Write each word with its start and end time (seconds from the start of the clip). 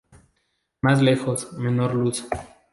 Más 0.81 0.99
lejos, 0.99 1.53
menor 1.59 1.93
luz. 1.93 2.27